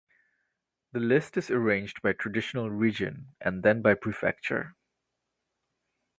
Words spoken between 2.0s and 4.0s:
by traditional region and then by